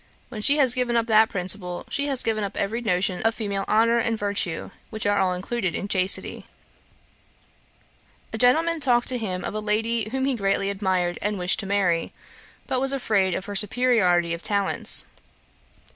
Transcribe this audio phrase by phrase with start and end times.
[0.29, 3.65] When she has given up that principle, she has given up every notion of female
[3.67, 6.47] honour and virtue, which are all included in chastity.'
[8.33, 11.67] A gentleman talked to him of a lady whom he greatly admired and wished to
[11.67, 12.13] marry,
[12.65, 15.05] but was afraid of her superiority of talents.